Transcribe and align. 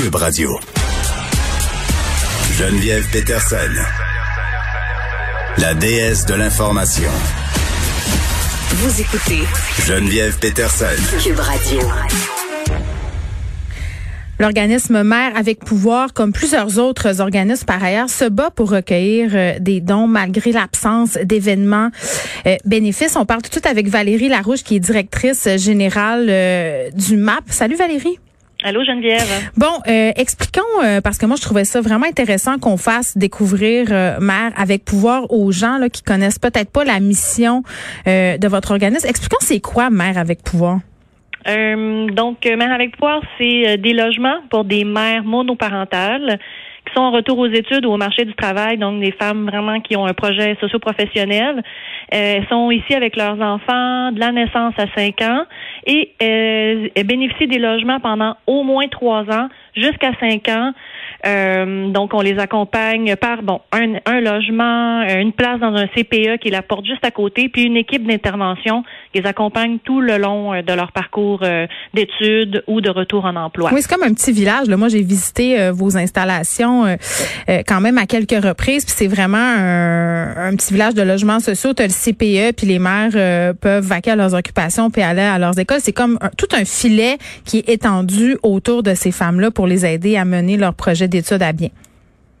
Cube 0.00 0.14
Radio. 0.14 0.56
Geneviève 2.52 3.04
Peterson. 3.10 3.56
La 5.56 5.74
déesse 5.74 6.24
de 6.24 6.34
l'information. 6.34 7.10
Vous 8.74 9.00
écoutez 9.00 9.40
Geneviève 9.84 10.38
Peterson. 10.38 10.84
Cube 11.20 11.40
Radio. 11.40 11.80
L'organisme 14.38 15.02
Mère 15.02 15.32
avec 15.36 15.64
pouvoir, 15.64 16.12
comme 16.14 16.32
plusieurs 16.32 16.78
autres 16.78 17.20
organismes 17.20 17.66
par 17.66 17.82
ailleurs, 17.82 18.08
se 18.08 18.26
bat 18.26 18.50
pour 18.50 18.70
recueillir 18.70 19.30
euh, 19.34 19.58
des 19.58 19.80
dons 19.80 20.06
malgré 20.06 20.52
l'absence 20.52 21.18
d'événements 21.24 21.90
euh, 22.46 22.54
bénéfices. 22.64 23.16
On 23.16 23.26
parle 23.26 23.42
tout 23.42 23.48
de 23.48 23.54
suite 23.54 23.66
avec 23.66 23.88
Valérie 23.88 24.28
Larouche, 24.28 24.62
qui 24.62 24.76
est 24.76 24.80
directrice 24.80 25.48
générale 25.56 26.28
euh, 26.30 26.88
du 26.92 27.16
MAP. 27.16 27.42
Salut 27.48 27.74
Valérie. 27.74 28.20
Allô 28.64 28.82
Geneviève? 28.84 29.50
Bon, 29.56 29.72
expliquons 29.86 30.62
parce 31.04 31.16
que 31.18 31.26
moi 31.26 31.36
je 31.36 31.42
trouvais 31.42 31.64
ça 31.64 31.80
vraiment 31.80 32.06
intéressant 32.06 32.58
qu'on 32.58 32.76
fasse 32.76 33.16
découvrir 33.16 33.88
Mère 34.20 34.52
avec 34.56 34.84
pouvoir 34.84 35.30
aux 35.30 35.52
gens 35.52 35.78
là, 35.78 35.88
qui 35.88 36.02
connaissent 36.02 36.40
peut-être 36.40 36.70
pas 36.70 36.84
la 36.84 36.98
mission 36.98 37.62
de 38.06 38.48
votre 38.48 38.72
organisme. 38.72 39.06
Expliquons 39.06 39.38
c'est 39.40 39.60
quoi 39.60 39.90
Mère 39.90 40.18
avec 40.18 40.42
pouvoir? 40.42 40.80
Euh, 41.46 42.06
donc, 42.08 42.44
euh, 42.46 42.56
Mère 42.56 42.72
avec 42.72 42.92
pouvoir, 42.92 43.22
c'est 43.38 43.68
euh, 43.68 43.76
des 43.76 43.92
logements 43.92 44.38
pour 44.50 44.64
des 44.64 44.84
mères 44.84 45.24
monoparentales 45.24 46.38
qui 46.88 46.94
sont 46.94 47.02
en 47.02 47.10
retour 47.10 47.38
aux 47.38 47.46
études 47.46 47.86
ou 47.86 47.92
au 47.92 47.96
marché 47.96 48.24
du 48.24 48.34
travail, 48.34 48.78
donc 48.78 49.00
des 49.00 49.12
femmes 49.12 49.46
vraiment 49.46 49.80
qui 49.80 49.96
ont 49.96 50.06
un 50.06 50.14
projet 50.14 50.56
socio-professionnel. 50.60 51.62
elles 52.08 52.46
sont 52.48 52.70
ici 52.70 52.94
avec 52.94 53.16
leurs 53.16 53.40
enfants 53.40 54.12
de 54.12 54.20
la 54.20 54.32
naissance 54.32 54.74
à 54.78 54.86
5 54.96 55.20
ans 55.22 55.44
et 55.86 56.12
elles 56.18 56.90
bénéficient 57.04 57.46
des 57.46 57.58
logements 57.58 58.00
pendant 58.00 58.36
au 58.46 58.62
moins 58.62 58.88
trois 58.88 59.22
ans 59.30 59.48
jusqu'à 59.76 60.12
5 60.20 60.48
ans 60.48 60.72
euh, 61.26 61.90
donc, 61.90 62.14
on 62.14 62.20
les 62.20 62.38
accompagne 62.38 63.16
par 63.16 63.42
bon 63.42 63.60
un, 63.72 63.94
un, 64.06 64.20
logement, 64.20 65.02
euh, 65.02 65.20
une 65.20 65.32
place 65.32 65.58
dans 65.60 65.74
un 65.74 65.86
CPE 65.88 66.38
qui 66.40 66.50
la 66.50 66.62
porte 66.62 66.86
juste 66.86 67.04
à 67.04 67.10
côté, 67.10 67.48
puis 67.48 67.64
une 67.64 67.76
équipe 67.76 68.06
d'intervention 68.06 68.84
qui 69.12 69.20
les 69.20 69.26
accompagne 69.26 69.78
tout 69.82 70.00
le 70.00 70.16
long 70.18 70.54
euh, 70.54 70.62
de 70.62 70.72
leur 70.72 70.92
parcours 70.92 71.44
d'études 71.94 72.62
ou 72.66 72.80
de 72.80 72.90
retour 72.90 73.24
en 73.24 73.36
emploi. 73.36 73.70
Oui, 73.72 73.82
c'est 73.82 73.92
comme 73.92 74.02
un 74.02 74.12
petit 74.12 74.32
village. 74.32 74.68
Là. 74.68 74.76
Moi, 74.76 74.88
j'ai 74.88 75.02
visité 75.02 75.70
vos 75.72 75.96
installations 75.96 76.84
quand 77.66 77.80
même 77.80 77.98
à 77.98 78.06
quelques 78.06 78.44
reprises, 78.44 78.84
puis 78.84 78.94
c'est 78.96 79.06
vraiment 79.06 79.38
un, 79.38 80.48
un, 80.48 80.56
petit 80.56 80.72
village 80.72 80.94
de 80.94 81.02
logements 81.02 81.40
sociaux. 81.40 81.74
Tu 81.74 81.82
as 81.82 81.86
le 81.86 81.92
CPE, 81.92 82.56
puis 82.56 82.66
les 82.66 82.78
mères 82.78 83.10
peuvent 83.60 83.84
vaquer 83.84 84.12
à 84.12 84.16
leurs 84.16 84.34
occupations 84.34 84.90
puis 84.90 85.02
aller 85.02 85.22
à 85.22 85.38
leurs 85.38 85.58
écoles. 85.58 85.80
C'est 85.80 85.92
comme 85.92 86.18
tout 86.36 86.48
un 86.52 86.64
filet 86.64 87.18
qui 87.44 87.58
est 87.58 87.68
étendu 87.68 88.36
autour 88.42 88.82
de 88.82 88.94
ces 88.94 89.12
femmes-là 89.12 89.50
pour 89.50 89.66
les 89.66 89.86
aider 89.86 90.16
à 90.16 90.24
mener 90.24 90.56
leur 90.56 90.74
projet 90.74 91.08
d'études 91.08 91.17
à 91.40 91.52
bien. 91.52 91.68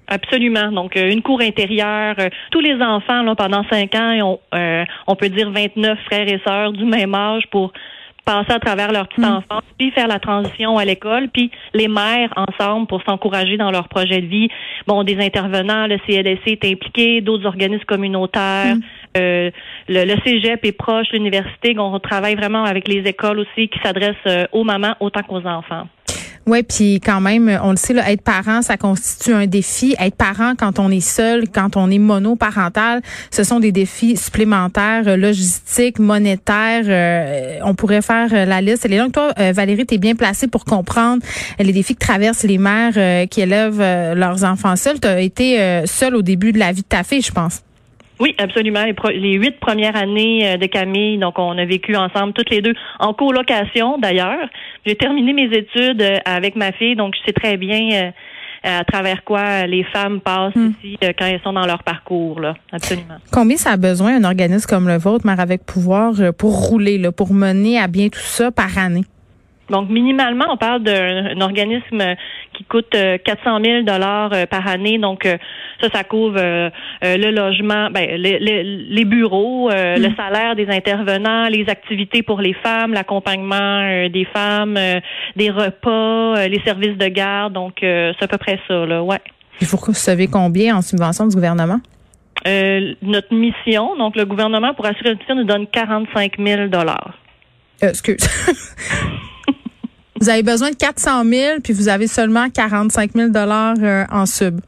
Absolument. 0.08 0.72
Donc, 0.72 0.96
euh, 0.96 1.10
une 1.10 1.22
cour 1.22 1.40
intérieure. 1.40 2.14
Euh, 2.18 2.30
tous 2.50 2.60
les 2.60 2.82
enfants, 2.82 3.22
là, 3.22 3.34
pendant 3.34 3.62
cinq 3.70 3.94
ans, 3.94 4.18
ont, 4.22 4.40
euh, 4.54 4.84
on 5.06 5.14
peut 5.14 5.28
dire 5.28 5.50
29 5.50 5.98
frères 6.06 6.26
et 6.26 6.40
sœurs 6.46 6.72
du 6.72 6.84
même 6.84 7.14
âge 7.14 7.44
pour 7.50 7.72
passer 8.24 8.52
à 8.52 8.58
travers 8.58 8.90
leur 8.90 9.08
petite 9.08 9.24
mm. 9.24 9.36
enfance, 9.36 9.62
puis 9.78 9.90
faire 9.90 10.08
la 10.08 10.18
transition 10.18 10.76
à 10.76 10.84
l'école, 10.84 11.28
puis 11.28 11.50
les 11.74 11.88
mères 11.88 12.30
ensemble 12.36 12.86
pour 12.86 13.02
s'encourager 13.02 13.56
dans 13.58 13.70
leur 13.70 13.88
projet 13.88 14.20
de 14.20 14.26
vie. 14.26 14.48
Bon, 14.86 15.02
des 15.02 15.18
intervenants, 15.18 15.86
le 15.86 15.98
CLSC 16.06 16.46
est 16.46 16.64
impliqué, 16.64 17.20
d'autres 17.20 17.46
organismes 17.46 17.84
communautaires, 17.84 18.76
mm. 18.76 18.80
le, 19.14 19.50
le, 19.88 20.14
Cégep 20.24 20.64
est 20.64 20.72
proche, 20.72 21.08
l'université, 21.12 21.74
on 21.78 21.98
travaille 22.00 22.34
vraiment 22.34 22.64
avec 22.64 22.88
les 22.88 23.00
écoles 23.08 23.40
aussi 23.40 23.68
qui 23.68 23.78
s'adressent 23.82 24.48
aux 24.52 24.64
mamans 24.64 24.94
autant 25.00 25.22
qu'aux 25.22 25.46
enfants. 25.46 25.86
Oui, 26.48 26.62
puis 26.62 26.98
quand 27.04 27.20
même, 27.20 27.60
on 27.62 27.72
le 27.72 27.76
sait, 27.76 27.92
là, 27.92 28.10
être 28.10 28.22
parent, 28.22 28.62
ça 28.62 28.78
constitue 28.78 29.34
un 29.34 29.46
défi. 29.46 29.94
Être 30.00 30.14
parent 30.14 30.54
quand 30.58 30.78
on 30.78 30.90
est 30.90 31.06
seul, 31.06 31.46
quand 31.46 31.76
on 31.76 31.90
est 31.90 31.98
monoparental, 31.98 33.02
ce 33.30 33.44
sont 33.44 33.60
des 33.60 33.70
défis 33.70 34.16
supplémentaires, 34.16 35.02
euh, 35.06 35.18
logistiques, 35.18 35.98
monétaires. 35.98 36.84
Euh, 36.86 37.58
on 37.64 37.74
pourrait 37.74 38.00
faire 38.00 38.30
euh, 38.32 38.46
la 38.46 38.62
liste. 38.62 38.86
Et 38.86 38.96
donc, 38.96 39.12
toi, 39.12 39.34
Valérie, 39.52 39.84
tu 39.84 39.96
es 39.96 39.98
bien 39.98 40.14
placée 40.14 40.46
pour 40.46 40.64
comprendre 40.64 41.22
les 41.58 41.72
défis 41.72 41.94
que 41.94 42.00
traversent 42.06 42.44
les 42.44 42.56
mères 42.56 43.28
qui 43.28 43.42
élèvent 43.42 43.80
leurs 44.16 44.44
enfants 44.44 44.76
seuls. 44.76 45.00
Tu 45.00 45.06
as 45.06 45.20
été 45.20 45.82
seule 45.84 46.16
au 46.16 46.22
début 46.22 46.52
de 46.52 46.58
la 46.58 46.72
vie 46.72 46.80
de 46.80 46.86
ta 46.86 47.04
fille, 47.04 47.20
je 47.20 47.30
pense. 47.30 47.60
Oui, 48.20 48.34
absolument. 48.38 48.84
Les, 48.84 49.34
huit 49.34 49.58
premières 49.60 49.96
années 49.96 50.48
euh, 50.48 50.56
de 50.56 50.66
Camille, 50.66 51.18
donc 51.18 51.38
on 51.38 51.56
a 51.56 51.64
vécu 51.64 51.94
ensemble 51.96 52.32
toutes 52.32 52.50
les 52.50 52.60
deux 52.60 52.74
en 52.98 53.12
colocation 53.14 53.98
d'ailleurs. 53.98 54.48
J'ai 54.84 54.96
terminé 54.96 55.32
mes 55.32 55.56
études 55.56 56.02
euh, 56.02 56.16
avec 56.24 56.56
ma 56.56 56.72
fille, 56.72 56.96
donc 56.96 57.14
je 57.14 57.26
sais 57.26 57.32
très 57.32 57.56
bien 57.56 57.90
euh, 57.92 58.10
à 58.64 58.84
travers 58.84 59.22
quoi 59.22 59.66
les 59.66 59.84
femmes 59.84 60.20
passent 60.20 60.54
hmm. 60.56 60.72
ici 60.82 60.98
quand 61.00 61.26
elles 61.26 61.40
sont 61.44 61.52
dans 61.52 61.66
leur 61.66 61.84
parcours, 61.84 62.40
là. 62.40 62.54
Absolument. 62.72 63.18
Combien 63.32 63.56
ça 63.56 63.72
a 63.72 63.76
besoin 63.76 64.16
un 64.16 64.24
organisme 64.24 64.68
comme 64.68 64.88
le 64.88 64.98
vôtre, 64.98 65.24
Mère 65.24 65.38
avec 65.38 65.64
pouvoir, 65.64 66.14
pour 66.36 66.68
rouler, 66.68 66.98
là, 66.98 67.12
pour 67.12 67.32
mener 67.32 67.78
à 67.78 67.86
bien 67.86 68.08
tout 68.08 68.18
ça 68.18 68.50
par 68.50 68.76
année? 68.76 69.04
Donc, 69.70 69.90
minimalement, 69.90 70.46
on 70.50 70.56
parle 70.56 70.82
d'un 70.82 71.40
organisme 71.40 72.02
qui 72.58 72.64
coûte 72.64 72.90
400 72.90 72.96
euh, 72.96 73.64
000 73.64 73.82
dollars 73.84 74.32
euh, 74.32 74.46
par 74.46 74.66
année. 74.66 74.98
Donc, 74.98 75.24
euh, 75.24 75.38
ça, 75.80 75.88
ça 75.94 76.04
couvre 76.04 76.40
le 76.40 77.30
logement, 77.30 77.88
ben, 77.90 78.20
les, 78.20 79.04
bureaux, 79.04 79.70
le 79.70 80.08
mm. 80.08 80.16
salaire 80.16 80.56
des 80.56 80.68
intervenants, 80.68 81.48
les 81.48 81.68
activités 81.68 82.22
pour 82.22 82.40
les 82.40 82.54
femmes, 82.54 82.92
l'accompagnement 82.92 84.08
des 84.08 84.26
femmes, 84.34 84.76
des 85.36 85.50
repas, 85.50 86.48
les 86.48 86.60
services 86.64 86.98
de 86.98 87.06
garde. 87.06 87.52
Donc, 87.52 87.74
c'est 87.80 88.22
à 88.22 88.26
peu 88.26 88.38
près 88.38 88.58
ça, 88.66 88.86
là, 88.86 89.04
ouais. 89.04 89.20
Il 89.60 89.68
faut 89.68 89.76
que 89.76 89.86
vous 89.86 89.94
savez 89.94 90.26
combien 90.26 90.76
en 90.76 90.82
subvention 90.82 91.26
du 91.26 91.34
gouvernement? 91.34 91.80
notre 92.44 93.34
mission, 93.34 93.96
donc 93.96 94.16
le 94.16 94.24
gouvernement, 94.24 94.72
pour 94.72 94.86
assurer 94.86 95.14
mission, 95.14 95.34
nous 95.34 95.44
donne 95.44 95.66
45 95.66 96.34
000 96.38 96.68
dollars. 96.68 97.18
excuse. 97.82 98.26
Vous 100.20 100.28
avez 100.28 100.42
besoin 100.42 100.70
de 100.70 100.76
400 100.76 101.24
000 101.24 101.60
puis 101.62 101.72
vous 101.72 101.88
avez 101.88 102.06
seulement 102.06 102.48
45 102.50 103.12
000 103.12 103.30
dollars 103.30 103.76
euh, 103.82 104.04
en 104.10 104.26
sub. 104.26 104.60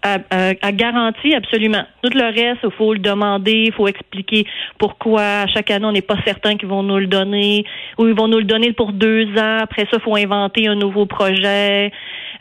À, 0.00 0.18
à, 0.30 0.72
garantie, 0.72 1.34
absolument. 1.34 1.82
Tout 2.02 2.10
le 2.14 2.26
reste, 2.26 2.60
il 2.62 2.70
faut 2.78 2.92
le 2.92 3.00
demander, 3.00 3.64
il 3.66 3.72
faut 3.72 3.88
expliquer 3.88 4.46
pourquoi. 4.78 5.46
chaque 5.52 5.72
année, 5.72 5.86
on 5.86 5.92
n'est 5.92 6.02
pas 6.02 6.16
certain 6.24 6.56
qu'ils 6.56 6.68
vont 6.68 6.84
nous 6.84 6.98
le 6.98 7.08
donner 7.08 7.64
ou 7.98 8.06
ils 8.06 8.14
vont 8.14 8.28
nous 8.28 8.38
le 8.38 8.44
donner 8.44 8.72
pour 8.72 8.92
deux 8.92 9.26
ans. 9.36 9.58
Après 9.60 9.82
ça, 9.90 9.96
il 9.96 10.00
faut 10.00 10.14
inventer 10.14 10.68
un 10.68 10.76
nouveau 10.76 11.06
projet. 11.06 11.90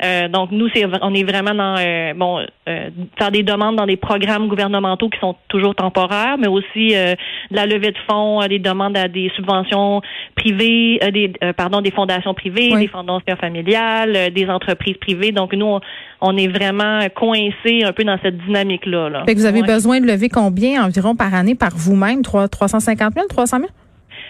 Euh, 0.04 0.28
donc 0.28 0.52
nous, 0.52 0.68
c'est 0.74 0.86
on 1.02 1.14
est 1.14 1.24
vraiment 1.24 1.56
dans 1.56 1.76
euh, 1.80 2.14
bon 2.14 2.40
euh, 2.40 2.90
faire 3.18 3.32
des 3.32 3.44
demandes 3.44 3.76
dans 3.78 3.86
des 3.86 3.98
programmes 3.98 4.48
gouvernementaux 4.48 5.10
qui 5.10 5.20
sont 5.20 5.36
toujours 5.48 5.74
temporaires, 5.74 6.38
mais 6.40 6.48
aussi 6.48 6.90
de 6.90 7.16
la 7.56 7.66
levée 7.66 7.92
de 7.92 7.98
fonds, 8.08 8.46
des 8.48 8.60
demandes 8.60 8.98
à 8.98 9.08
des 9.08 9.32
subventions 9.36 10.02
privées, 10.36 11.00
des 11.12 11.34
pardon 11.56 11.82
des 11.82 11.92
fondations 11.92 12.34
privées, 12.34 12.76
des 12.78 12.88
fondations 12.88 13.36
familiales, 13.40 14.32
des 14.34 14.48
entreprises 14.50 14.98
privées. 14.98 15.32
Donc 15.32 15.54
nous, 15.54 15.80
on, 16.22 16.38
est 16.38 16.48
vraiment 16.48 17.00
coincé 17.16 17.84
un 17.84 17.94
peu 17.94 18.04
dans 18.04 18.20
cette 18.22 18.38
dynamique 18.38 18.86
là. 18.86 19.10
là. 19.10 19.24
vous 19.28 19.46
avez 19.46 19.64
besoin 19.64 20.00
de 20.00 20.06
lever 20.06 20.30
combien 20.30 20.86
environ 20.86 21.16
par 21.16 21.34
année 21.34 21.56
par 21.56 21.72
vous-même, 21.76 22.22
350 22.22 23.14
000, 23.14 23.28
300 23.28 23.58
000? 23.58 23.70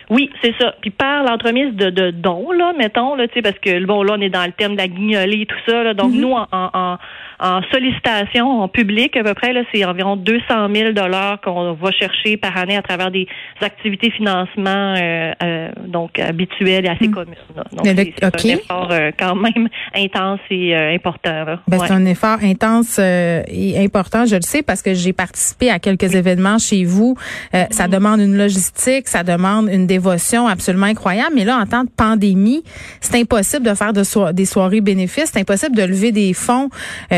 Oui, 0.09 0.29
c'est 0.41 0.55
ça. 0.57 0.73
Puis 0.81 0.89
par 0.89 1.23
l'entremise 1.23 1.73
de, 1.75 1.89
de 1.89 2.11
dons, 2.11 2.51
là, 2.51 2.71
mettons, 2.77 3.15
là, 3.15 3.27
tu 3.27 3.35
sais, 3.35 3.41
parce 3.41 3.59
que 3.59 3.85
bon, 3.85 4.03
là, 4.03 4.15
on 4.17 4.21
est 4.21 4.29
dans 4.29 4.45
le 4.45 4.53
thème 4.53 4.73
de 4.73 4.77
la 4.77 4.87
guignolée 4.87 5.41
et 5.41 5.45
tout 5.45 5.57
ça. 5.65 5.83
Là, 5.83 5.93
donc, 5.93 6.11
mm-hmm. 6.11 6.19
nous, 6.19 6.31
en, 6.31 6.47
en, 6.51 6.97
en, 7.39 7.61
sollicitation 7.71 8.61
en 8.61 8.67
public, 8.67 9.15
à 9.15 9.23
peu 9.23 9.33
près, 9.33 9.53
là, 9.53 9.61
c'est 9.71 9.85
environ 9.85 10.15
200 10.15 10.43
000 10.73 10.91
dollars 10.93 11.39
qu'on 11.41 11.73
va 11.73 11.91
chercher 11.91 12.37
par 12.37 12.57
année 12.57 12.75
à 12.75 12.81
travers 12.81 13.11
des 13.11 13.27
activités 13.61 14.09
financement 14.11 14.95
euh, 14.95 15.31
euh, 15.43 15.69
donc 15.85 16.19
habituelles 16.19 16.85
et 16.85 16.89
assez 16.89 17.07
mm. 17.07 17.13
communes. 17.13 17.35
Donc, 17.73 17.85
c'est 17.85 18.23
un 18.23 18.53
effort 18.55 18.89
euh, 18.91 19.11
quand 19.17 19.35
même 19.35 19.69
intense 19.95 20.39
et 20.49 20.75
important. 20.75 21.45
Ben, 21.67 21.79
C'est 21.79 21.93
un 21.93 22.05
effort 22.05 22.39
intense 22.41 22.99
et 22.99 23.75
important, 23.77 24.25
je 24.25 24.35
le 24.35 24.41
sais, 24.41 24.63
parce 24.63 24.81
que 24.81 24.93
j'ai 24.93 25.13
participé 25.13 25.69
à 25.69 25.79
quelques 25.79 26.15
événements 26.15 26.57
chez 26.57 26.85
vous. 26.85 27.15
Ça 27.51 27.59
mm-hmm. 27.59 27.89
demande 27.89 28.19
une 28.19 28.37
logistique, 28.37 29.07
ça 29.07 29.23
demande 29.23 29.69
une 29.71 29.87
dévotion 29.87 30.47
absolument 30.47 30.87
incroyable. 30.87 31.33
Mais 31.35 31.45
là, 31.45 31.57
en 31.57 31.65
temps 31.65 31.83
de 31.83 31.89
pandémie, 31.89 32.63
c'est 33.01 33.19
impossible 33.19 33.65
de 33.65 33.73
faire 33.73 33.93
de 33.93 34.31
des 34.31 34.45
soirées 34.45 34.81
bénéfices. 34.81 35.31
C'est 35.33 35.39
impossible 35.39 35.75
de 35.75 35.83
lever 35.83 36.11
des 36.11 36.33
fonds 36.33 36.69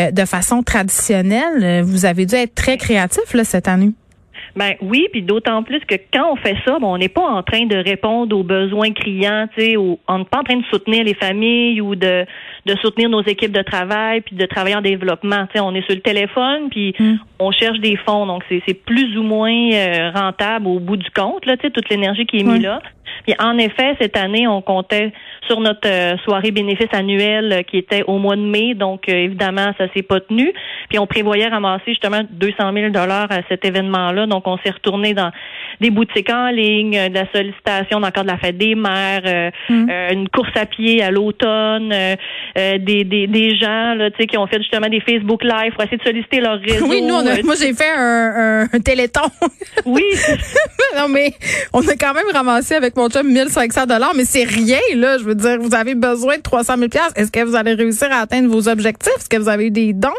euh, 0.09 0.11
de 0.11 0.25
façon 0.25 0.63
traditionnelle. 0.63 1.83
Vous 1.83 2.05
avez 2.05 2.25
dû 2.25 2.35
être 2.35 2.55
très 2.55 2.77
créatif 2.77 3.33
là, 3.33 3.43
cette 3.43 3.67
année. 3.67 3.91
Ben 4.55 4.73
oui, 4.81 5.07
puis 5.11 5.21
d'autant 5.21 5.63
plus 5.63 5.79
que 5.81 5.95
quand 6.11 6.31
on 6.33 6.35
fait 6.35 6.55
ça, 6.65 6.77
on 6.81 6.97
n'est 6.97 7.09
pas 7.09 7.21
en 7.21 7.43
train 7.43 7.65
de 7.65 7.77
répondre 7.77 8.35
aux 8.35 8.43
besoins 8.43 8.91
criants, 8.91 9.47
tu 9.55 9.61
sais, 9.61 9.77
on 9.77 10.17
n'est 10.17 10.25
pas 10.25 10.39
en 10.39 10.43
train 10.43 10.57
de 10.57 10.65
soutenir 10.71 11.03
les 11.03 11.13
familles 11.13 11.81
ou 11.81 11.95
de 11.95 12.25
de 12.65 12.75
soutenir 12.81 13.09
nos 13.09 13.23
équipes 13.23 13.53
de 13.53 13.61
travail, 13.61 14.21
puis 14.21 14.35
de 14.35 14.45
travailler 14.45 14.75
en 14.75 14.81
développement. 14.81 15.47
sais, 15.53 15.59
on 15.59 15.73
est 15.73 15.85
sur 15.85 15.95
le 15.95 16.01
téléphone, 16.01 16.69
puis 16.69 16.93
Mm. 16.99 17.15
on 17.39 17.51
cherche 17.51 17.79
des 17.79 17.95
fonds, 17.97 18.25
donc 18.25 18.43
c'est 18.49 18.61
c'est 18.67 18.73
plus 18.73 19.17
ou 19.17 19.23
moins 19.23 19.71
euh, 19.71 20.11
rentable 20.13 20.67
au 20.67 20.79
bout 20.79 20.97
du 20.97 21.09
compte, 21.11 21.45
là, 21.45 21.55
tu 21.55 21.67
sais, 21.67 21.71
toute 21.71 21.89
l'énergie 21.89 22.25
qui 22.25 22.39
est 22.39 22.43
mise 22.43 22.61
là. 22.61 22.81
Puis 23.25 23.35
en 23.39 23.57
effet, 23.57 23.95
cette 23.99 24.17
année, 24.17 24.47
on 24.47 24.61
comptait 24.61 25.11
sur 25.47 25.59
notre 25.61 25.87
euh, 25.87 26.17
soirée 26.25 26.51
bénéfice 26.51 26.93
annuelle 26.93 27.51
euh, 27.51 27.61
qui 27.63 27.77
était 27.77 28.03
au 28.03 28.17
mois 28.17 28.35
de 28.35 28.41
mai, 28.41 28.73
donc 28.75 29.09
euh, 29.09 29.13
évidemment, 29.13 29.73
ça 29.77 29.85
s'est 29.93 30.03
pas 30.03 30.19
tenu. 30.19 30.53
Puis 30.89 30.99
on 30.99 31.07
prévoyait 31.07 31.47
ramasser 31.47 31.83
justement 31.87 32.21
200 32.29 32.73
000 32.73 32.89
dollars 32.89 33.31
à 33.31 33.39
cet 33.47 33.65
événement-là, 33.65 34.25
donc 34.27 34.47
on 34.47 34.57
s'est 34.57 34.71
retourné 34.71 35.13
dans 35.13 35.31
des 35.79 35.89
boutiques 35.89 36.29
en 36.29 36.49
ligne, 36.49 37.09
de 37.09 37.13
la 37.13 37.25
sollicitation 37.31 37.99
cadre 38.11 38.23
de 38.23 38.27
la 38.27 38.37
fête 38.37 38.57
des 38.57 38.75
mères, 38.75 39.21
euh, 39.25 39.51
Mm. 39.69 39.89
euh, 39.89 40.13
une 40.13 40.29
course 40.29 40.55
à 40.55 40.65
pied 40.65 41.01
à 41.01 41.11
l'automne, 41.11 41.91
euh, 41.93 42.15
euh, 42.57 42.77
des, 42.79 43.03
des, 43.03 43.27
des 43.27 43.55
gens 43.55 43.93
là, 43.95 44.09
tu 44.11 44.17
sais, 44.21 44.27
qui 44.27 44.37
ont 44.37 44.47
fait 44.47 44.57
justement 44.59 44.87
des 44.89 44.99
Facebook 45.01 45.43
Live 45.43 45.73
pour 45.73 45.83
essayer 45.83 45.97
de 45.97 46.03
solliciter 46.03 46.39
leur 46.41 46.59
réseau. 46.59 46.87
Oui, 46.87 47.01
nous, 47.01 47.13
on 47.15 47.25
a- 47.25 47.37
euh, 47.37 47.43
moi, 47.43 47.55
j'ai 47.59 47.73
fait 47.73 47.89
un, 47.95 48.63
un, 48.63 48.63
un 48.73 48.79
téléthon. 48.79 49.21
oui, 49.85 50.03
non, 50.97 51.07
mais 51.09 51.33
on 51.73 51.87
a 51.87 51.95
quand 51.95 52.13
même 52.13 52.29
ramassé 52.33 52.75
avec 52.75 52.95
mon 52.95 53.09
chum 53.09 53.27
1500 53.31 53.85
dollars, 53.85 54.13
mais 54.15 54.25
c'est 54.25 54.43
rien, 54.43 54.79
là. 54.95 55.17
Je 55.17 55.23
veux 55.23 55.35
dire, 55.35 55.57
vous 55.59 55.75
avez 55.75 55.95
besoin 55.95 56.37
de 56.37 56.41
300 56.41 56.75
000 56.77 56.89
Est-ce 57.15 57.31
que 57.31 57.43
vous 57.43 57.55
allez 57.55 57.73
réussir 57.73 58.07
à 58.11 58.21
atteindre 58.21 58.49
vos 58.49 58.67
objectifs? 58.67 59.13
Est-ce 59.17 59.29
que 59.29 59.37
vous 59.37 59.49
avez 59.49 59.67
eu 59.67 59.71
des 59.71 59.93
dons? 59.93 60.09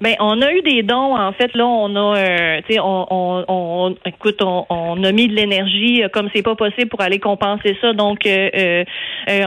Ben, 0.00 0.14
on 0.20 0.40
a 0.42 0.52
eu 0.52 0.62
des 0.62 0.82
dons. 0.84 1.16
En 1.16 1.32
fait, 1.32 1.52
là, 1.54 1.66
on 1.66 1.94
a, 1.96 2.16
euh, 2.16 2.60
tu 2.68 2.74
sais, 2.74 2.80
on, 2.80 3.06
on, 3.10 3.44
on- 3.48 3.94
écoute, 4.04 4.40
on, 4.42 4.64
on 4.70 5.02
a 5.02 5.10
mis 5.12 5.26
de 5.26 5.34
l'énergie 5.34 6.04
euh, 6.04 6.08
comme 6.08 6.28
c'est 6.32 6.42
pas 6.42 6.54
possible 6.54 6.88
pour 6.88 7.00
aller 7.00 7.18
compenser 7.18 7.76
ça. 7.80 7.92
Donc, 7.92 8.24
euh, 8.26 8.48
euh, 8.54 8.84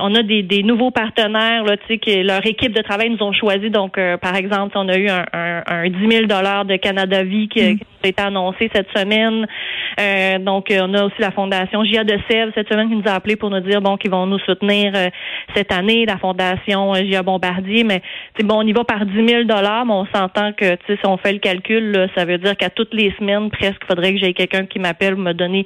on 0.02 0.14
a 0.14 0.24
des, 0.24 0.44
des 0.44 0.64
nouveaux 0.64 0.92
partenaires, 0.92 1.64
là, 1.64 1.78
tu 1.78 1.84
sais, 1.88 1.98
que 2.00 2.22
leur 2.26 2.46
équipe 2.46 2.74
de 2.74 2.82
travail 2.82 3.10
nous 3.12 3.24
ont 3.26 3.32
choisi. 3.32 3.70
Donc, 3.70 3.98
euh, 3.98 4.18
par 4.18 4.36
exemple, 4.36 4.78
on 4.78 4.90
a 4.90 4.98
eu 4.98 5.08
un, 5.10 5.26
un, 5.32 5.64
un 5.68 5.90
10 5.90 6.10
000 6.10 6.26
dollars 6.26 6.66
de 6.66 6.76
Canada 6.76 7.24
Vie 7.24 7.48
qui, 7.48 7.78
qui 7.78 7.84
a 8.04 8.08
été 8.10 8.22
annoncé 8.22 8.70
cette 8.74 8.90
semaine. 8.94 9.48
Euh, 10.02 10.38
donc, 10.40 10.68
on 10.72 10.94
a 10.96 11.06
aussi 11.06 11.16
la 11.20 11.32
fondation 11.32 11.84
Gia 11.86 12.04
de 12.04 12.18
Sèvres 12.30 12.52
cette 12.56 12.68
semaine 12.70 12.90
qui 12.90 12.96
nous 12.96 13.08
a 13.08 13.14
appelé 13.16 13.36
pour 13.38 13.50
nous 13.50 13.60
dire 13.62 13.82
bon 13.82 13.96
qu'ils 13.98 14.12
vont 14.12 14.26
nous 14.26 14.40
soutenir 14.40 14.92
euh, 14.96 15.08
cette 15.56 15.72
année. 15.72 16.06
La 16.06 16.18
fondation 16.18 16.94
Gia 16.96 17.24
Bombardier, 17.24 17.84
mais 17.86 18.02
c'est 18.38 18.46
bon, 18.46 18.56
on 18.60 18.68
y 18.68 18.74
va 18.74 18.84
par 18.84 19.06
10 19.06 19.28
000 19.28 19.44
dollars, 19.44 19.86
mais 19.86 19.94
on 19.94 20.06
s'entend 20.14 20.41
que 20.52 20.76
tu 20.76 20.82
sais, 20.88 20.96
si 20.96 21.06
on 21.06 21.18
fait 21.18 21.34
le 21.34 21.40
calcul, 21.40 21.92
là, 21.92 22.08
ça 22.16 22.26
veut 22.26 22.38
dire 22.38 22.58
qu'à 22.58 22.70
toutes 22.70 22.94
les 22.94 23.14
semaines, 23.20 23.50
presque, 23.52 23.82
il 23.84 23.88
faudrait 23.88 24.14
que 24.14 24.20
j'aie 24.20 24.34
quelqu'un 24.34 24.66
qui 24.66 24.80
m'appelle 24.80 25.14
pour 25.16 25.24
me 25.24 25.34
donner 25.34 25.66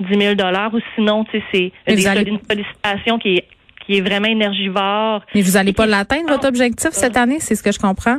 10 0.00 0.18
000 0.18 0.34
dollars, 0.34 0.74
ou 0.74 0.80
sinon, 0.94 1.24
tu 1.24 1.38
sais, 1.52 1.72
c'est 1.86 2.06
allez- 2.08 2.28
une 2.28 2.38
sollicitation 2.48 3.18
qui 3.18 3.36
est 3.36 3.44
qui 3.86 3.98
est 3.98 4.00
vraiment 4.00 4.26
énergivore. 4.26 5.20
Mais 5.32 5.42
vous 5.42 5.56
allez 5.56 5.72
pas 5.72 5.86
l'atteindre, 5.86 6.28
votre 6.28 6.48
objectif, 6.48 6.90
cette 6.90 7.16
année? 7.16 7.38
C'est 7.38 7.54
ce 7.54 7.62
que 7.62 7.70
je 7.70 7.78
comprends? 7.78 8.18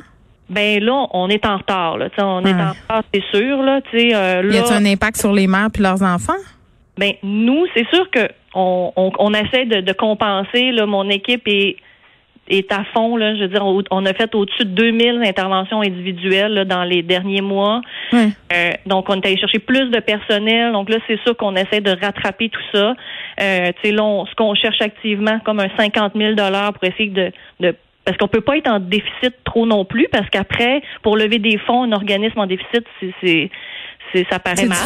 Ben 0.50 0.82
là, 0.82 1.08
on 1.12 1.28
est 1.28 1.46
en 1.46 1.58
retard. 1.58 1.98
Là, 1.98 2.08
on 2.20 2.46
est 2.46 2.54
en 2.54 2.70
retard, 2.70 3.04
c'est 3.14 3.24
sûr. 3.34 3.62
Là, 3.62 3.82
tu 3.92 4.00
sais, 4.00 4.16
euh, 4.16 4.44
Y 4.50 4.54
là, 4.54 4.60
a-t-il 4.62 4.74
un 4.78 4.86
impact 4.86 5.18
sur 5.18 5.34
les 5.34 5.46
mères 5.46 5.68
puis 5.74 5.84
leurs 5.84 6.02
enfants? 6.02 6.40
Ben 6.98 7.12
nous, 7.22 7.66
c'est 7.76 7.86
sûr 7.94 8.10
que 8.12 8.30
on, 8.56 8.94
on, 8.96 9.12
on 9.20 9.34
essaie 9.34 9.66
de, 9.66 9.82
de 9.82 9.92
compenser. 9.92 10.72
Là, 10.72 10.86
mon 10.86 11.10
équipe 11.10 11.44
est 11.48 11.76
est 12.50 12.72
à 12.72 12.84
fond. 12.94 13.18
Là, 13.18 13.36
je 13.36 13.42
veux 13.42 13.48
dire, 13.48 13.64
on, 13.66 14.06
a 14.06 14.14
fait 14.14 14.34
au-dessus 14.36 14.66
de 14.66 14.72
2000 14.72 15.22
interventions 15.26 15.82
individuelles 15.82 16.54
là, 16.54 16.66
dans 16.66 16.84
les 16.84 17.02
derniers 17.04 17.42
mois. 17.42 17.82
Oui. 18.14 18.34
Euh, 18.54 18.72
donc, 18.86 19.10
on 19.10 19.16
est 19.16 19.26
allé 19.26 19.38
chercher 19.38 19.60
plus 19.60 19.90
de 19.90 20.00
personnel. 20.00 20.72
Donc 20.72 20.90
là, 20.90 20.98
c'est 21.08 21.20
sûr 21.24 21.36
qu'on 21.36 21.56
essaie 21.56 21.82
de 21.82 21.92
rattraper 21.92 22.50
tout 22.50 22.62
ça. 22.74 22.96
Euh, 23.42 23.68
tu 23.82 23.90
sais, 23.90 23.92
là, 23.92 24.04
on- 24.04 24.26
ce 24.26 24.36
qu'on 24.36 24.56
cherche 24.56 24.82
activement, 24.82 25.40
comme 25.44 25.60
un 25.60 25.70
50 25.78 26.14
000 26.16 26.34
dollars 26.34 26.74
pour 26.74 26.84
essayer 26.84 27.10
de, 27.10 27.32
de 27.60 27.76
parce 28.06 28.18
qu'on 28.18 28.30
peut 28.30 28.40
pas 28.40 28.56
être 28.56 28.70
en 28.70 28.80
déficit 28.80 29.36
trop 29.44 29.66
non 29.66 29.84
plus, 29.84 30.08
parce 30.10 30.30
qu'après, 30.30 30.82
pour 31.04 31.18
lever 31.18 31.40
des 31.40 31.58
fonds, 31.58 31.84
un 31.84 31.92
organisme 31.92 32.40
en 32.40 32.46
déficit, 32.46 32.86
c'est, 33.02 33.50
c'est, 34.14 34.26
ça 34.32 34.40
paraît 34.40 34.66
mal. 34.66 34.78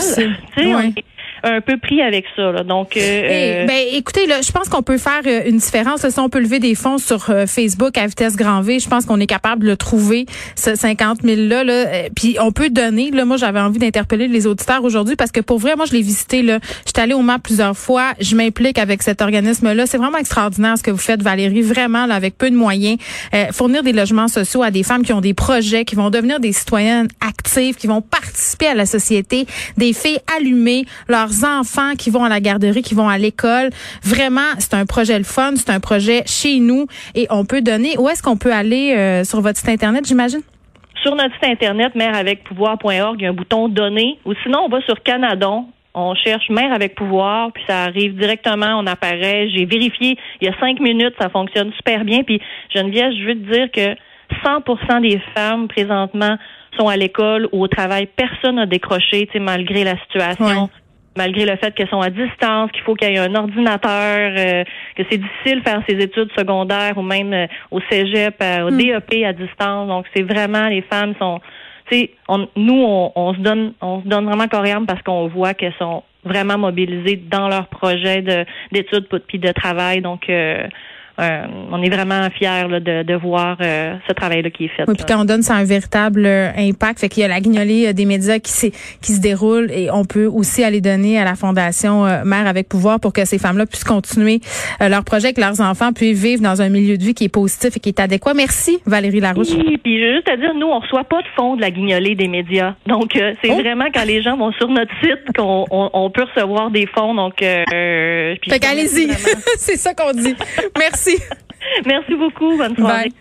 on 0.57 0.79
est 0.79 1.03
un 1.43 1.61
peu 1.61 1.77
pris 1.77 2.01
avec 2.01 2.25
ça. 2.35 2.51
Là. 2.51 2.63
Donc, 2.63 2.95
euh, 2.97 2.99
Eh, 2.99 3.63
euh, 3.63 3.65
ben, 3.65 3.83
écoutez, 3.93 4.27
là, 4.27 4.41
je 4.41 4.51
pense 4.51 4.69
qu'on 4.69 4.81
peut 4.83 4.97
faire 4.97 5.21
euh, 5.25 5.41
une 5.45 5.57
différence. 5.57 6.03
là. 6.03 6.11
Si 6.11 6.19
on 6.19 6.29
peut 6.29 6.39
lever 6.39 6.59
des 6.59 6.75
fonds 6.75 6.97
sur 6.97 7.29
euh, 7.29 7.45
Facebook 7.47 7.97
à 7.97 8.07
vitesse 8.07 8.35
grand 8.35 8.61
V, 8.61 8.79
je 8.79 8.87
pense 8.89 9.05
qu'on 9.05 9.19
est 9.19 9.27
capable 9.27 9.63
de 9.63 9.69
le 9.69 9.77
trouver, 9.77 10.25
ce 10.55 10.75
50 10.75 11.19
000 11.23 11.41
là. 11.47 11.63
là. 11.63 11.85
Puis 12.15 12.37
on 12.39 12.51
peut 12.51 12.69
donner. 12.69 13.11
Là, 13.11 13.25
moi, 13.25 13.37
j'avais 13.37 13.59
envie 13.59 13.79
d'interpeller 13.79 14.27
les 14.27 14.47
auditeurs 14.47 14.83
aujourd'hui 14.83 15.15
parce 15.15 15.31
que 15.31 15.41
pour 15.41 15.59
vrai, 15.59 15.75
moi, 15.75 15.85
je 15.85 15.93
l'ai 15.93 16.01
visité. 16.01 16.41
Là, 16.41 16.59
j'étais 16.85 17.01
allée 17.01 17.13
au 17.13 17.21
MAP 17.21 17.43
plusieurs 17.43 17.77
fois. 17.77 18.13
Je 18.19 18.35
m'implique 18.35 18.77
avec 18.77 19.01
cet 19.03 19.21
organisme-là. 19.21 19.85
C'est 19.85 19.97
vraiment 19.97 20.17
extraordinaire 20.17 20.77
ce 20.77 20.83
que 20.83 20.91
vous 20.91 20.97
faites, 20.97 21.21
Valérie. 21.21 21.61
Vraiment, 21.61 22.05
là, 22.05 22.15
avec 22.15 22.37
peu 22.37 22.49
de 22.49 22.55
moyens, 22.55 22.97
euh, 23.33 23.45
fournir 23.51 23.83
des 23.83 23.93
logements 23.93 24.27
sociaux 24.27 24.63
à 24.63 24.71
des 24.71 24.83
femmes 24.83 25.03
qui 25.03 25.13
ont 25.13 25.21
des 25.21 25.33
projets, 25.33 25.85
qui 25.85 25.95
vont 25.95 26.09
devenir 26.09 26.39
des 26.39 26.51
citoyennes 26.51 27.07
actives, 27.25 27.75
qui 27.75 27.87
vont 27.87 28.01
participer 28.01 28.67
à 28.67 28.73
la 28.73 28.85
société, 28.85 29.45
des 29.77 29.93
filles 29.93 30.19
allumées, 30.37 30.85
leurs 31.31 31.59
enfants 31.59 31.95
qui 31.97 32.09
vont 32.09 32.23
à 32.23 32.29
la 32.29 32.39
garderie, 32.39 32.81
qui 32.81 32.95
vont 32.95 33.09
à 33.09 33.17
l'école. 33.17 33.69
Vraiment, 34.03 34.55
c'est 34.59 34.73
un 34.73 34.85
projet 34.85 35.17
le 35.17 35.23
fun, 35.23 35.53
c'est 35.55 35.69
un 35.69 35.79
projet 35.79 36.23
chez 36.25 36.59
nous 36.59 36.87
et 37.15 37.27
on 37.29 37.45
peut 37.45 37.61
donner. 37.61 37.97
Où 37.97 38.09
est-ce 38.09 38.23
qu'on 38.23 38.37
peut 38.37 38.53
aller 38.53 38.93
euh, 38.95 39.23
sur 39.23 39.41
votre 39.41 39.57
site 39.57 39.69
internet, 39.69 40.05
j'imagine? 40.05 40.41
sur 41.03 41.15
notre 41.15 41.33
site 41.33 41.45
internet 41.45 41.95
mèreavecpouvoir.org, 41.95 43.15
il 43.19 43.23
y 43.23 43.25
a 43.25 43.29
un 43.29 43.33
bouton 43.33 43.67
donner. 43.67 44.19
Ou 44.25 44.33
sinon, 44.43 44.59
on 44.65 44.69
va 44.69 44.81
sur 44.81 45.01
Canadon. 45.01 45.65
On 45.93 46.15
cherche 46.15 46.47
mère 46.49 46.71
avec 46.71 46.95
pouvoir, 46.95 47.51
puis 47.51 47.63
ça 47.67 47.83
arrive 47.83 48.15
directement, 48.15 48.77
on 48.79 48.87
apparaît. 48.87 49.49
J'ai 49.49 49.65
vérifié 49.65 50.17
il 50.39 50.47
y 50.47 50.49
a 50.49 50.57
cinq 50.59 50.79
minutes, 50.79 51.13
ça 51.19 51.29
fonctionne 51.29 51.73
super 51.73 52.05
bien. 52.05 52.23
Puis 52.23 52.39
Geneviève, 52.73 53.11
je 53.11 53.25
veux 53.25 53.33
te 53.33 53.51
dire 53.51 53.71
que 53.71 53.95
100% 54.45 55.01
des 55.01 55.19
femmes 55.35 55.67
présentement 55.67 56.37
sont 56.79 56.87
à 56.87 56.95
l'école 56.95 57.49
ou 57.51 57.63
au 57.63 57.67
travail. 57.67 58.07
Personne 58.15 58.55
n'a 58.55 58.65
décroché, 58.65 59.25
tu 59.27 59.33
sais, 59.33 59.39
malgré 59.39 59.83
la 59.83 59.97
situation. 59.97 60.63
Ouais. 60.63 60.69
Malgré 61.17 61.45
le 61.45 61.57
fait 61.57 61.73
qu'elles 61.75 61.89
sont 61.89 61.99
à 61.99 62.09
distance, 62.09 62.71
qu'il 62.71 62.81
faut 62.83 62.95
qu'il 62.95 63.09
y 63.09 63.15
ait 63.15 63.19
un 63.19 63.35
ordinateur, 63.35 64.31
euh, 64.37 64.63
que 64.95 65.03
c'est 65.09 65.17
difficile 65.17 65.59
de 65.59 65.69
faire 65.69 65.81
ses 65.87 65.95
études 65.95 66.31
secondaires 66.37 66.97
ou 66.97 67.01
même 67.01 67.33
euh, 67.33 67.47
au 67.69 67.81
cégep, 67.89 68.35
euh, 68.41 68.67
au 68.67 68.71
DEP 68.71 69.25
à 69.25 69.33
distance. 69.33 69.89
Donc, 69.89 70.05
c'est 70.15 70.23
vraiment, 70.23 70.67
les 70.67 70.81
femmes 70.81 71.13
sont, 71.19 71.41
tu 71.89 71.97
sais, 71.97 72.11
on, 72.29 72.47
nous, 72.55 72.81
on, 72.81 73.11
on 73.15 73.33
se 73.33 73.39
donne, 73.39 73.73
on 73.81 74.01
se 74.01 74.07
donne 74.07 74.25
vraiment 74.25 74.47
coriandre 74.47 74.87
parce 74.87 75.01
qu'on 75.01 75.27
voit 75.27 75.53
qu'elles 75.53 75.75
sont 75.77 76.03
vraiment 76.23 76.57
mobilisées 76.57 77.17
dans 77.17 77.49
leur 77.49 77.67
projet 77.67 78.21
de 78.21 78.45
d'études 78.71 79.07
puis 79.27 79.39
de 79.39 79.51
travail. 79.51 80.01
Donc, 80.01 80.29
euh, 81.19 81.45
on 81.71 81.81
est 81.81 81.89
vraiment 81.89 82.27
fiers 82.37 82.67
là, 82.69 82.79
de, 82.79 83.03
de 83.03 83.13
voir 83.15 83.57
euh, 83.61 83.95
ce 84.07 84.13
travail-là 84.13 84.49
qui 84.49 84.65
est 84.65 84.69
fait. 84.69 84.83
Oui, 84.87 84.95
puis 84.95 85.05
quand 85.07 85.21
on 85.21 85.25
donne, 85.25 85.41
ça 85.41 85.55
un 85.55 85.63
véritable 85.63 86.25
euh, 86.25 86.49
impact. 86.57 86.99
Fait 86.99 87.09
qu'il 87.09 87.21
y 87.21 87.25
a 87.25 87.27
la 87.27 87.39
guignolée 87.39 87.87
euh, 87.87 87.93
des 87.93 88.05
médias 88.05 88.39
qui, 88.39 88.71
qui 89.01 89.11
se 89.11 89.19
déroule 89.21 89.69
et 89.71 89.89
on 89.91 90.05
peut 90.05 90.25
aussi 90.25 90.63
aller 90.63 90.81
donner 90.81 91.19
à 91.19 91.25
la 91.25 91.35
Fondation 91.35 92.05
euh, 92.05 92.23
Mère 92.23 92.47
avec 92.47 92.69
pouvoir 92.69 92.99
pour 92.99 93.13
que 93.13 93.25
ces 93.25 93.37
femmes-là 93.37 93.65
puissent 93.65 93.83
continuer 93.83 94.39
leur 94.79 95.03
projet, 95.03 95.33
que 95.33 95.41
leurs 95.41 95.61
enfants 95.61 95.93
puissent 95.93 96.21
vivre 96.21 96.41
dans 96.41 96.61
un 96.61 96.69
milieu 96.69 96.97
de 96.97 97.03
vie 97.03 97.13
qui 97.13 97.25
est 97.25 97.29
positif 97.29 97.77
et 97.77 97.79
qui 97.79 97.89
est 97.89 97.99
adéquat. 97.99 98.33
Merci, 98.33 98.79
Valérie 98.85 99.19
Larouche. 99.19 99.49
Oui, 99.55 99.77
puis 99.77 99.99
juste 99.99 100.27
à 100.29 100.37
dire, 100.37 100.53
nous, 100.55 100.67
on 100.67 100.79
reçoit 100.79 101.03
pas 101.03 101.21
de 101.21 101.27
fonds 101.35 101.55
de 101.55 101.61
la 101.61 101.71
guignolée 101.71 102.15
des 102.15 102.27
médias. 102.27 102.75
Donc, 102.87 103.15
euh, 103.15 103.33
c'est 103.43 103.51
Oh. 103.51 103.59
vraiment 103.59 103.85
quand 103.93 104.05
les 104.05 104.21
gens 104.21 104.37
vont 104.37 104.51
sur 104.53 104.69
notre 104.69 104.91
site 105.01 105.35
qu'on 105.37 105.65
on, 105.71 105.89
on 105.93 106.09
peut 106.09 106.23
recevoir 106.23 106.71
des 106.71 106.87
fonds. 106.87 107.13
Donc, 107.13 107.41
euh, 107.41 108.35
puis 108.41 108.49
Fait 108.51 108.59
qu'allez-y. 108.59 109.09
C'est 109.57 109.77
ça 109.77 109.93
qu'on 109.93 110.11
dit. 110.13 110.35
Merci. 111.05 111.23
Merci 111.85 112.15
beaucoup. 112.15 112.57
Bonne 112.57 112.75
soirée. 112.75 113.09
Bye. 113.09 113.13